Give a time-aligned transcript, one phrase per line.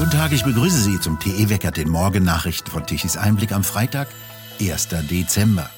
[0.00, 4.08] Guten Tag, ich begrüße Sie zum TE-Wecker, den Morgennachrichten von Tichys Einblick am Freitag,
[4.58, 4.88] 1.
[5.10, 5.68] Dezember.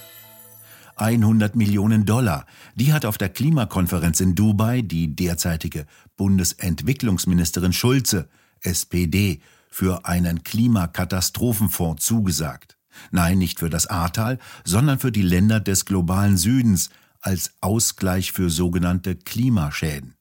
[0.95, 2.46] 100 Millionen Dollar,
[2.77, 5.86] die hat auf der Klimakonferenz in Dubai die derzeitige
[6.16, 8.29] Bundesentwicklungsministerin Schulze,
[8.61, 12.79] SPD, für einen Klimakatastrophenfonds zugesagt.
[13.11, 18.50] Nein, nicht für das Ahrtal, sondern für die Länder des globalen Südens als Ausgleich für
[18.50, 20.14] sogenannte Klimaschäden.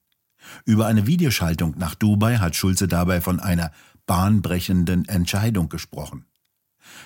[0.64, 3.70] Über eine Videoschaltung nach Dubai hat Schulze dabei von einer
[4.06, 6.26] bahnbrechenden Entscheidung gesprochen.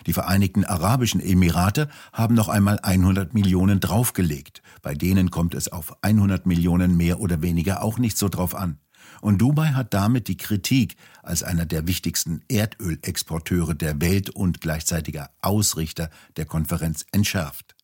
[0.07, 4.63] Die Vereinigten Arabischen Emirate haben noch einmal 100 Millionen draufgelegt.
[4.83, 8.79] Bei denen kommt es auf 100 Millionen mehr oder weniger auch nicht so drauf an.
[9.21, 15.31] Und Dubai hat damit die Kritik als einer der wichtigsten Erdölexporteure der Welt und gleichzeitiger
[15.41, 17.77] Ausrichter der Konferenz entschärft.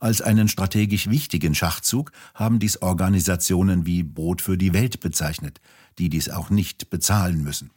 [0.00, 5.60] Als einen strategisch wichtigen Schachzug haben dies Organisationen wie Brot für die Welt bezeichnet,
[5.98, 7.70] die dies auch nicht bezahlen müssen.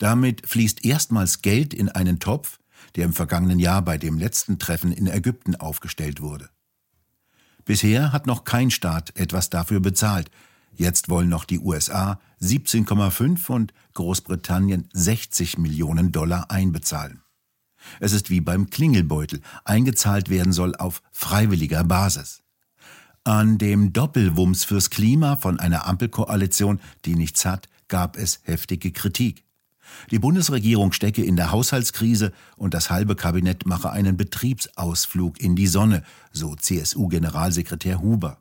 [0.00, 2.58] Damit fließt erstmals Geld in einen Topf,
[2.96, 6.48] der im vergangenen Jahr bei dem letzten Treffen in Ägypten aufgestellt wurde.
[7.66, 10.30] Bisher hat noch kein Staat etwas dafür bezahlt.
[10.72, 17.22] Jetzt wollen noch die USA 17,5 und Großbritannien 60 Millionen Dollar einbezahlen.
[18.00, 22.42] Es ist wie beim Klingelbeutel, eingezahlt werden soll auf freiwilliger Basis.
[23.24, 29.44] An dem Doppelwumms fürs Klima von einer Ampelkoalition, die nichts hat, gab es heftige Kritik.
[30.10, 35.66] Die Bundesregierung stecke in der Haushaltskrise und das halbe Kabinett mache einen Betriebsausflug in die
[35.66, 36.02] Sonne,
[36.32, 38.38] so CSU-Generalsekretär Huber.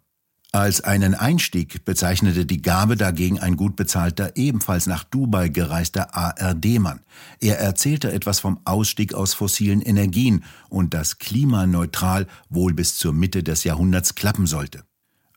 [0.51, 7.01] Als einen Einstieg bezeichnete die Gabe dagegen ein gut bezahlter, ebenfalls nach Dubai gereister ARD-Mann.
[7.39, 13.43] Er erzählte etwas vom Ausstieg aus fossilen Energien und dass klimaneutral wohl bis zur Mitte
[13.43, 14.83] des Jahrhunderts klappen sollte.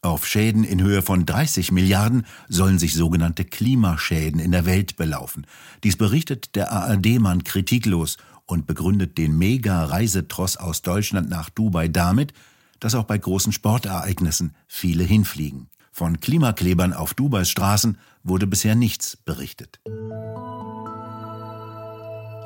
[0.04, 5.46] Auf Schäden in Höhe von 30 Milliarden sollen sich sogenannte Klimaschäden in der Welt belaufen.
[5.84, 12.32] Dies berichtet der ARD-Mann kritiklos und begründet den Mega-Reisetross aus Deutschland nach Dubai damit,
[12.80, 15.68] dass auch bei großen Sportereignissen viele hinfliegen.
[15.92, 19.78] Von Klimaklebern auf Dubais Straßen wurde bisher nichts berichtet.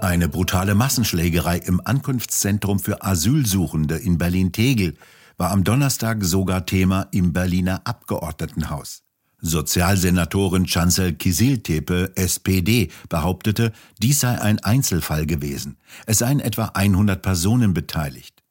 [0.02, 4.98] Eine brutale Massenschlägerei im Ankunftszentrum für Asylsuchende in Berlin-Tegel
[5.36, 9.02] war am Donnerstag sogar Thema im Berliner Abgeordnetenhaus.
[9.38, 15.76] Sozialsenatorin Chancel Kisiltepe, SPD, behauptete, dies sei ein Einzelfall gewesen.
[16.06, 18.42] Es seien etwa 100 Personen beteiligt.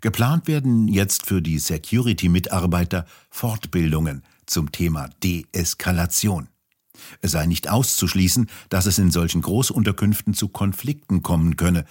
[0.00, 6.48] Geplant werden jetzt für die Security-Mitarbeiter Fortbildungen zum Thema Deeskalation.
[7.20, 11.84] Es sei nicht auszuschließen, dass es in solchen Großunterkünften zu Konflikten kommen könne,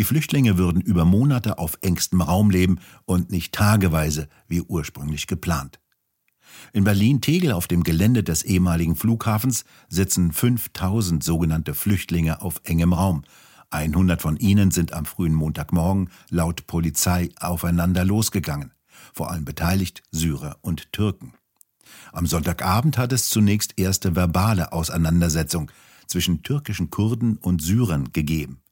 [0.00, 5.78] die Flüchtlinge würden über Monate auf engstem Raum leben und nicht tageweise wie ursprünglich geplant.
[6.72, 13.24] In Berlin-Tegel auf dem Gelände des ehemaligen Flughafens sitzen 5000 sogenannte Flüchtlinge auf engem Raum.
[13.68, 18.72] 100 von ihnen sind am frühen Montagmorgen laut Polizei aufeinander losgegangen.
[19.12, 21.34] Vor allem beteiligt Syrer und Türken.
[22.14, 25.70] Am Sonntagabend hat es zunächst erste verbale Auseinandersetzung
[26.06, 28.62] zwischen türkischen Kurden und Syrern gegeben.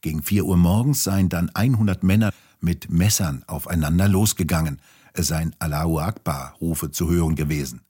[0.00, 4.80] Gegen vier Uhr morgens seien dann 100 Männer mit Messern aufeinander losgegangen.
[5.12, 7.82] Es seien Allahu Akbar Rufe zu hören gewesen.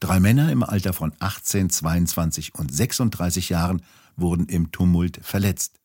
[0.00, 3.82] Drei Männer im Alter von 18, 22 und 36 Jahren
[4.16, 5.80] wurden im Tumult verletzt.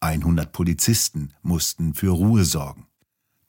[0.00, 2.86] 100 Polizisten mussten für Ruhe sorgen.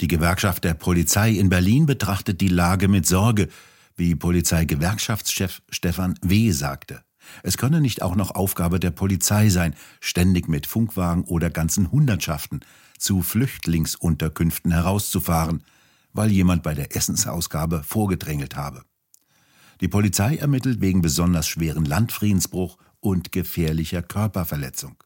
[0.02, 3.50] Die Gewerkschaft der Polizei in Berlin betrachtet die Lage mit Sorge,
[3.96, 6.52] wie Polizeigewerkschaftschef Stefan W.
[6.52, 7.04] sagte.
[7.44, 12.62] Es könne nicht auch noch Aufgabe der Polizei sein, ständig mit Funkwagen oder ganzen Hundertschaften
[12.98, 15.64] zu Flüchtlingsunterkünften herauszufahren,
[16.14, 18.84] weil jemand bei der Essensausgabe vorgedrängelt habe.
[19.82, 25.02] Die Polizei ermittelt wegen besonders schweren Landfriedensbruch und gefährlicher Körperverletzung.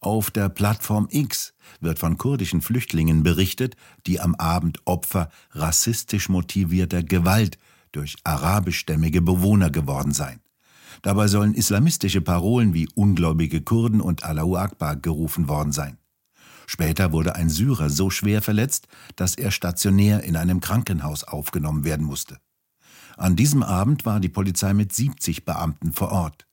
[0.00, 3.74] Auf der Plattform X wird von kurdischen Flüchtlingen berichtet,
[4.06, 7.58] die am Abend Opfer rassistisch motivierter Gewalt
[7.92, 10.43] durch arabischstämmige Bewohner geworden seien.
[11.04, 15.98] Dabei sollen islamistische Parolen wie ungläubige Kurden und Allahu Akbar gerufen worden sein.
[16.66, 22.06] Später wurde ein Syrer so schwer verletzt, dass er stationär in einem Krankenhaus aufgenommen werden
[22.06, 22.38] musste.
[23.18, 26.46] An diesem Abend war die Polizei mit 70 Beamten vor Ort.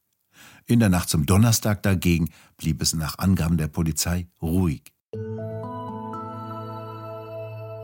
[0.65, 4.83] In der Nacht zum Donnerstag dagegen blieb es nach Angaben der Polizei ruhig.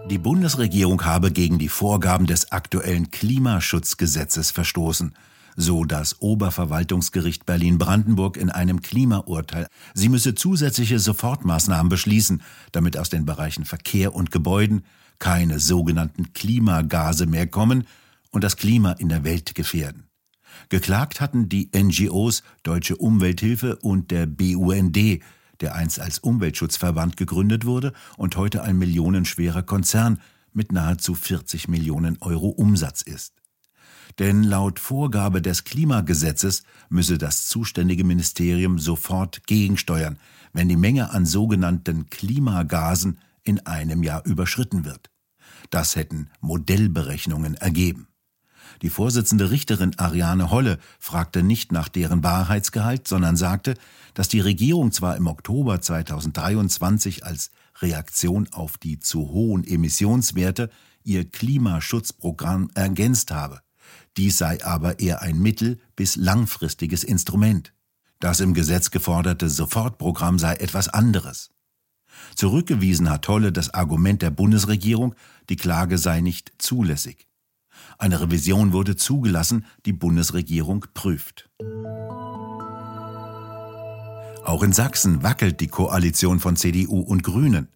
[0.09, 5.13] Die Bundesregierung habe gegen die Vorgaben des aktuellen Klimaschutzgesetzes verstoßen
[5.57, 9.67] so das Oberverwaltungsgericht Berlin-Brandenburg in einem Klimaurteil.
[9.95, 14.85] Sie müsse zusätzliche Sofortmaßnahmen beschließen, damit aus den Bereichen Verkehr und Gebäuden
[15.19, 17.87] keine sogenannten Klimagase mehr kommen
[18.29, 20.03] und das Klima in der Welt gefährden.
[20.69, 25.21] Geklagt hatten die NGOs Deutsche Umwelthilfe und der BUND,
[25.59, 30.21] der einst als Umweltschutzverband gegründet wurde und heute ein millionenschwerer Konzern
[30.53, 33.36] mit nahezu 40 Millionen Euro Umsatz ist.
[34.19, 40.17] Denn laut Vorgabe des Klimagesetzes müsse das zuständige Ministerium sofort gegensteuern,
[40.53, 45.09] wenn die Menge an sogenannten Klimagasen in einem Jahr überschritten wird.
[45.69, 48.07] Das hätten Modellberechnungen ergeben.
[48.81, 53.73] Die Vorsitzende Richterin Ariane Holle fragte nicht nach deren Wahrheitsgehalt, sondern sagte,
[54.13, 60.69] dass die Regierung zwar im Oktober 2023 als Reaktion auf die zu hohen Emissionswerte
[61.03, 63.61] ihr Klimaschutzprogramm ergänzt habe.
[64.17, 67.73] Dies sei aber eher ein mittel- bis langfristiges Instrument.
[68.19, 71.51] Das im Gesetz geforderte Sofortprogramm sei etwas anderes.
[72.35, 75.13] Zurückgewiesen hat Tolle das Argument der Bundesregierung,
[75.49, 77.27] die Klage sei nicht zulässig.
[77.99, 81.49] Eine Revision wurde zugelassen, die Bundesregierung prüft.
[84.43, 87.67] Auch in Sachsen wackelt die Koalition von CDU und Grünen.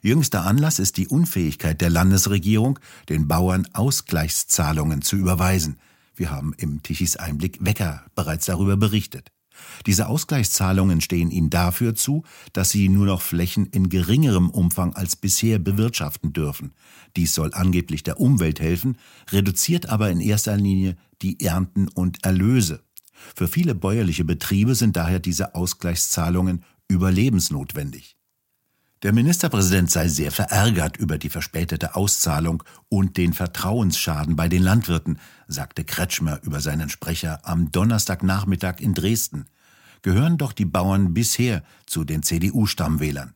[0.00, 2.78] Jüngster Anlass ist die Unfähigkeit der Landesregierung,
[3.10, 5.76] den Bauern Ausgleichszahlungen zu überweisen.
[6.20, 9.32] Wir haben im Tichys Einblick Wecker bereits darüber berichtet.
[9.86, 15.16] Diese Ausgleichszahlungen stehen ihnen dafür zu, dass sie nur noch Flächen in geringerem Umfang als
[15.16, 16.74] bisher bewirtschaften dürfen.
[17.16, 18.98] Dies soll angeblich der Umwelt helfen,
[19.30, 22.84] reduziert aber in erster Linie die Ernten und Erlöse.
[23.34, 28.18] Für viele bäuerliche Betriebe sind daher diese Ausgleichszahlungen überlebensnotwendig.
[29.02, 35.18] Der Ministerpräsident sei sehr verärgert über die verspätete Auszahlung und den Vertrauensschaden bei den Landwirten,
[35.48, 39.46] sagte Kretschmer über seinen Sprecher am Donnerstagnachmittag in Dresden.
[40.02, 43.32] Gehören doch die Bauern bisher zu den CDU-Stammwählern.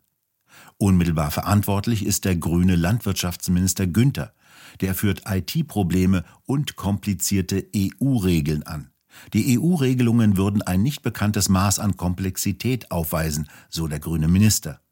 [0.76, 4.34] Unmittelbar verantwortlich ist der grüne Landwirtschaftsminister Günther.
[4.82, 8.90] Der führt IT-Probleme und komplizierte EU-Regeln an.
[9.32, 14.83] Die EU-Regelungen würden ein nicht bekanntes Maß an Komplexität aufweisen, so der grüne Minister.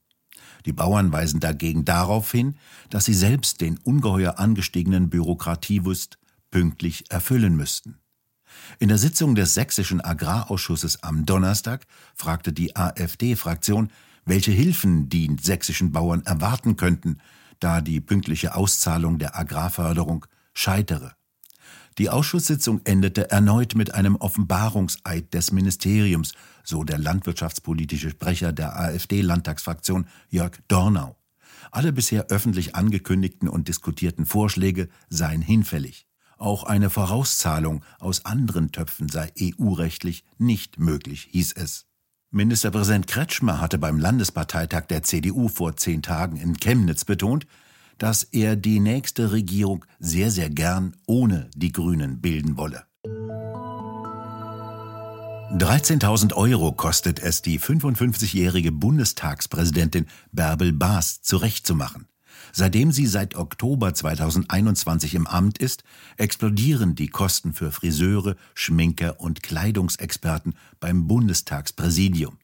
[0.67, 2.57] Die Bauern weisen dagegen darauf hin,
[2.91, 6.19] dass sie selbst den ungeheuer angestiegenen Bürokratiewust
[6.51, 7.99] pünktlich erfüllen müssten.
[8.79, 13.91] In der Sitzung des sächsischen Agrarausschusses am Donnerstag fragte die AfD-Fraktion,
[14.25, 17.19] welche Hilfen die sächsischen Bauern erwarten könnten,
[17.61, 21.13] da die pünktliche Auszahlung der Agrarförderung scheitere.
[21.99, 26.33] Die Ausschusssitzung endete erneut mit einem Offenbarungseid des Ministeriums,
[26.65, 31.17] so der landwirtschaftspolitische Sprecher der AfD-Landtagsfraktion Jörg Dornau.
[31.71, 36.07] Alle bisher öffentlich angekündigten und diskutierten Vorschläge seien hinfällig.
[36.39, 41.87] Auch eine Vorauszahlung aus anderen Töpfen sei EU-rechtlich nicht möglich, hieß es.
[42.31, 47.47] Ministerpräsident Kretschmer hatte beim Landesparteitag der CDU vor zehn Tagen in Chemnitz betont,
[47.99, 52.85] dass er die nächste Regierung sehr, sehr gern ohne die Grünen bilden wolle.
[55.53, 62.09] 13.000 Euro kostet es die 55-jährige Bundestagspräsidentin Bärbel Baas zurechtzumachen.
[62.53, 65.85] Seitdem sie seit Oktober 2021 im Amt ist,
[66.17, 72.39] explodieren die Kosten für Friseure, Schminker und Kleidungsexperten beim Bundestagspräsidium.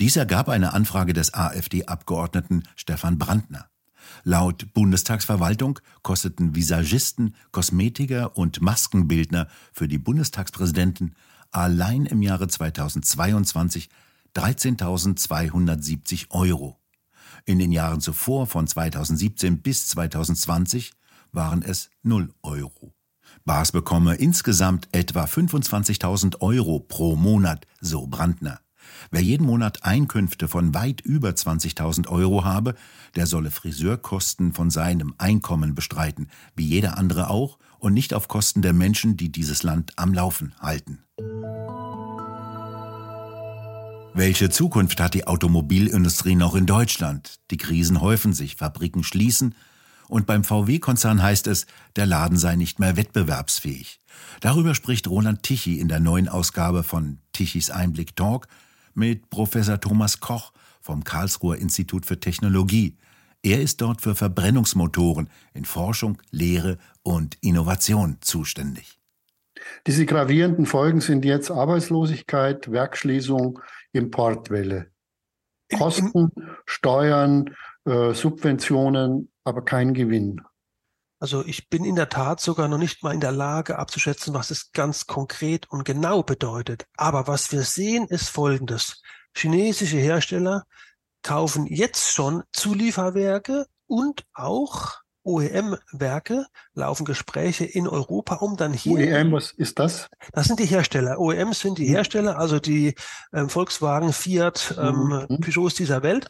[0.00, 3.69] Dies ergab eine Anfrage des AfD-Abgeordneten Stefan Brandner.
[4.24, 11.14] Laut Bundestagsverwaltung kosteten Visagisten, Kosmetiker und Maskenbildner für die Bundestagspräsidenten
[11.50, 13.88] allein im Jahre 2022
[14.34, 16.78] 13.270 Euro.
[17.46, 20.92] In den Jahren zuvor von 2017 bis 2020
[21.32, 22.94] waren es 0 Euro.
[23.44, 28.60] Baas bekomme insgesamt etwa 25.000 Euro pro Monat, so Brandner.
[29.10, 32.74] Wer jeden Monat Einkünfte von weit über 20.000 Euro habe,
[33.16, 38.62] der solle Friseurkosten von seinem Einkommen bestreiten, wie jeder andere auch, und nicht auf Kosten
[38.62, 40.98] der Menschen, die dieses Land am Laufen halten.
[44.12, 47.36] Welche Zukunft hat die Automobilindustrie noch in Deutschland?
[47.50, 49.54] Die Krisen häufen sich, Fabriken schließen,
[50.08, 54.00] und beim VW-Konzern heißt es, der Laden sei nicht mehr wettbewerbsfähig.
[54.40, 58.48] Darüber spricht Roland Tichy in der neuen Ausgabe von Tichys Einblick Talk
[58.94, 62.96] mit Professor Thomas Koch vom Karlsruher Institut für Technologie.
[63.42, 68.98] Er ist dort für Verbrennungsmotoren in Forschung, Lehre und Innovation zuständig.
[69.86, 73.60] Diese gravierenden Folgen sind jetzt Arbeitslosigkeit, Werkschließung,
[73.92, 74.90] Importwelle.
[75.76, 76.30] Kosten,
[76.66, 77.54] Steuern,
[77.84, 80.40] äh, Subventionen, aber kein Gewinn.
[81.20, 84.50] Also ich bin in der Tat sogar noch nicht mal in der Lage abzuschätzen, was
[84.50, 86.86] es ganz konkret und genau bedeutet.
[86.96, 89.02] Aber was wir sehen, ist Folgendes.
[89.36, 90.64] Chinesische Hersteller
[91.22, 98.92] kaufen jetzt schon Zulieferwerke und auch OEM-Werke laufen Gespräche in Europa, um dann hier.
[98.92, 100.08] OEM, was ist das?
[100.32, 101.20] Das sind die Hersteller.
[101.20, 101.92] OEMs sind die mhm.
[101.92, 102.94] Hersteller, also die
[103.34, 105.40] ähm, Volkswagen, Fiat, ähm, mhm.
[105.40, 106.28] Peugeots dieser Welt,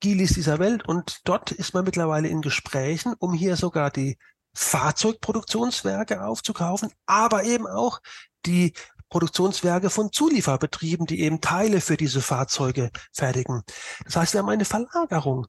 [0.00, 0.86] Gilis dieser Welt.
[0.88, 4.18] Und dort ist man mittlerweile in Gesprächen, um hier sogar die
[4.54, 8.00] Fahrzeugproduktionswerke aufzukaufen, aber eben auch
[8.46, 8.72] die
[9.08, 13.62] Produktionswerke von Zulieferbetrieben, die eben Teile für diese Fahrzeuge fertigen.
[14.04, 15.46] Das heißt, wir haben eine Verlagerung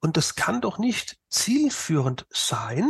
[0.00, 2.88] und das kann doch nicht zielführend sein,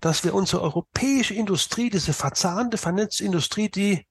[0.00, 4.06] dass wir unsere europäische Industrie, diese verzahnte, vernetzte Industrie, die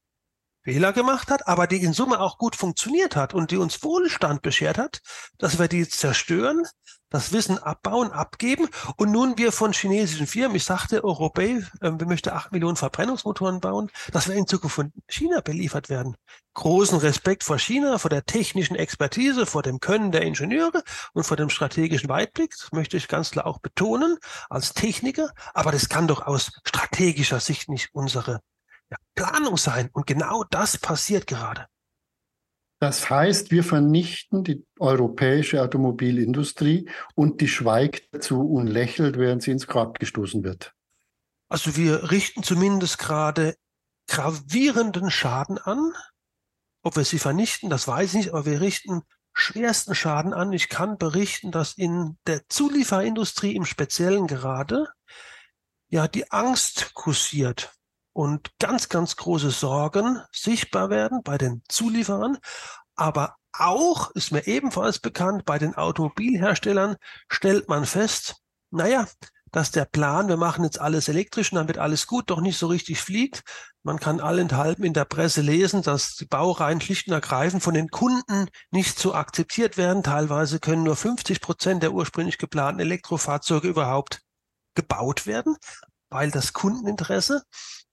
[0.65, 4.41] Fehler gemacht hat, aber die in Summe auch gut funktioniert hat und die uns Wohlstand
[4.41, 5.01] beschert hat,
[5.37, 6.63] dass wir die zerstören,
[7.11, 8.67] das Wissen abbauen, abgeben.
[8.97, 13.61] Und nun wir von chinesischen Firmen, ich sagte, Europay, äh, wir möchten acht Millionen Verbrennungsmotoren
[13.61, 16.17] bauen, dass wir in Zukunft von China beliefert werden.
[16.55, 21.37] Großen Respekt vor China, vor der technischen Expertise, vor dem Können der Ingenieure und vor
[21.37, 24.17] dem strategischen Weitblick, das möchte ich ganz klar auch betonen,
[24.49, 28.41] als Techniker, aber das kann doch aus strategischer Sicht nicht unsere
[28.89, 29.89] ja, Planung sein.
[29.93, 31.67] Und genau das passiert gerade.
[32.79, 39.51] Das heißt, wir vernichten die europäische Automobilindustrie und die schweigt dazu und lächelt, während sie
[39.51, 40.73] ins Grab gestoßen wird.
[41.49, 43.55] Also wir richten zumindest gerade
[44.07, 45.93] gravierenden Schaden an.
[46.83, 49.01] Ob wir sie vernichten, das weiß ich nicht, aber wir richten
[49.33, 50.53] schwersten Schaden an.
[50.53, 54.87] Ich kann berichten, dass in der Zulieferindustrie im Speziellen gerade
[55.87, 57.73] ja die Angst kursiert,
[58.15, 62.37] und ganz, ganz große Sorgen sichtbar werden bei den Zulieferern,
[62.95, 66.95] aber auch, ist mir ebenfalls bekannt, bei den Automobilherstellern
[67.29, 68.37] stellt man fest,
[68.71, 69.05] naja,
[69.51, 72.57] dass der Plan, wir machen jetzt alles elektrisch und dann wird alles gut, doch nicht
[72.57, 73.43] so richtig fliegt.
[73.83, 77.89] Man kann allenthalben in der Presse lesen, dass die Baureihen schlicht und ergreifend von den
[77.89, 80.03] Kunden nicht so akzeptiert werden.
[80.03, 84.21] Teilweise können nur 50 Prozent der ursprünglich geplanten Elektrofahrzeuge überhaupt
[84.73, 85.55] gebaut werden,
[86.09, 87.43] weil das Kundeninteresse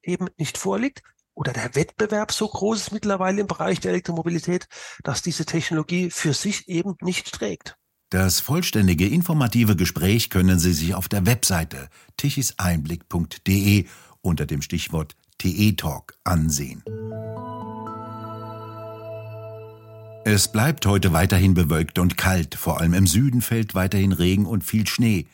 [0.03, 1.03] eben nicht vorliegt
[1.35, 4.69] oder der Wettbewerb so groß ist mittlerweile im Bereich der Elektromobilität,
[5.03, 7.77] dass diese Technologie für sich eben nicht trägt.
[8.11, 13.87] Das vollständige informative Gespräch können Sie sich auf der Webseite tichiseinblick.de
[14.21, 16.85] unter dem Stichwort TE Talk ansehen.
[20.25, 24.63] Es bleibt heute weiterhin bewölkt und kalt, vor allem im Süden fällt weiterhin Regen und
[24.63, 25.27] viel Schnee.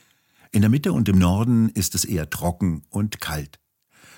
[0.51, 3.59] In der Mitte und im Norden ist es eher trocken und kalt.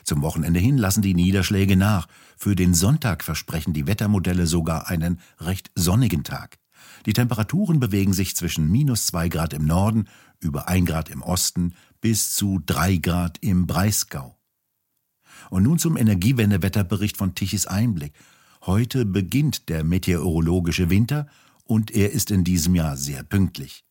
[0.05, 2.07] Zum Wochenende hin lassen die Niederschläge nach.
[2.37, 6.59] Für den Sonntag versprechen die Wettermodelle sogar einen recht sonnigen Tag.
[7.07, 11.75] Die Temperaturen bewegen sich zwischen minus zwei Grad im Norden, über ein Grad im Osten
[12.01, 14.37] bis zu drei Grad im Breisgau.
[15.51, 18.13] Und nun zum Energiewendewetterbericht von Tichys Einblick.
[18.63, 21.27] Heute beginnt der meteorologische Winter
[21.65, 23.85] und er ist in diesem Jahr sehr pünktlich.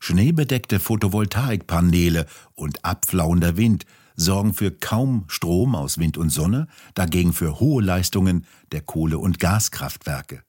[0.00, 7.60] Schneebedeckte Photovoltaikpaneele und abflauender Wind sorgen für kaum Strom aus Wind und Sonne, dagegen für
[7.60, 10.42] hohe Leistungen der Kohle- und Gaskraftwerke.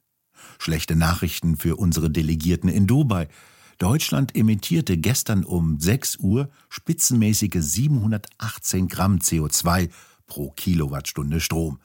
[0.60, 3.28] Schlechte Nachrichten für unsere Delegierten in Dubai.
[3.78, 9.90] Deutschland emittierte gestern um 6 Uhr spitzenmäßige 718 Gramm CO2
[10.28, 11.80] pro Kilowattstunde Strom.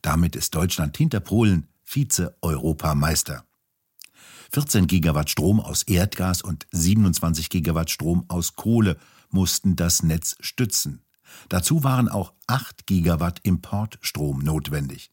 [0.00, 3.44] Damit ist Deutschland hinter Polen Vize-Europameister.
[4.52, 8.98] 14 Gigawatt Strom aus Erdgas und 27 Gigawatt Strom aus Kohle
[9.30, 11.02] mussten das Netz stützen.
[11.48, 15.10] Dazu waren auch 8 Gigawatt Importstrom notwendig.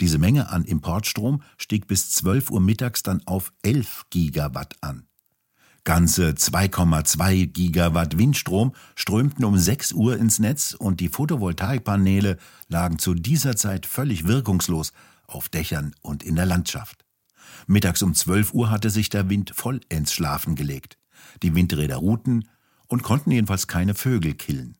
[0.00, 5.06] Diese Menge an Importstrom stieg bis 12 Uhr mittags dann auf 11 Gigawatt an.
[5.84, 12.36] Ganze 2,2 Gigawatt Windstrom strömten um 6 Uhr ins Netz und die Photovoltaikpaneele
[12.68, 14.92] lagen zu dieser Zeit völlig wirkungslos
[15.26, 17.04] auf Dächern und in der Landschaft.
[17.66, 20.98] Mittags um 12 Uhr hatte sich der Wind vollends schlafen gelegt.
[21.42, 22.48] Die Windräder ruhten
[22.86, 24.76] und konnten jedenfalls keine Vögel killen.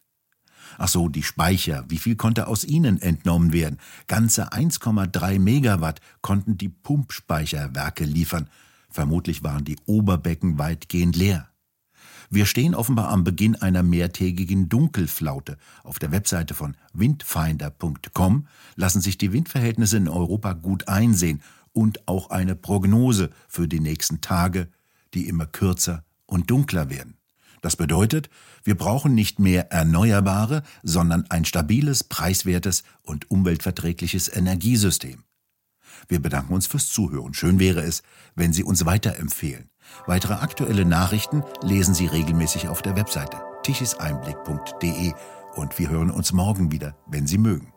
[0.79, 3.79] Ach so, die Speicher, wie viel konnte aus ihnen entnommen werden?
[4.07, 8.49] Ganze 1,3 Megawatt konnten die Pumpspeicherwerke liefern.
[8.91, 11.49] Vermutlich waren die Oberbecken weitgehend leer.
[12.33, 15.59] Wir stehen offenbar am Beginn einer mehrtägigen Dunkelflaute.
[15.83, 18.47] Auf der Webseite von windfinder.com
[18.77, 24.21] lassen sich die Windverhältnisse in Europa gut einsehen und auch eine Prognose für die nächsten
[24.21, 24.69] Tage,
[25.12, 27.17] die immer kürzer und dunkler werden.
[27.61, 28.31] Das bedeutet,
[28.64, 35.25] wir brauchen nicht mehr erneuerbare, sondern ein stabiles, preiswertes und umweltverträgliches Energiesystem.
[36.09, 37.35] Wir bedanken uns fürs Zuhören.
[37.35, 38.02] Schön wäre es,
[38.35, 39.71] wenn Sie uns weiterempfehlen.
[40.07, 45.12] Weitere aktuelle Nachrichten lesen Sie regelmäßig auf der Webseite tichiseinblick.de
[45.55, 47.73] und wir hören uns morgen wieder, wenn Sie mögen.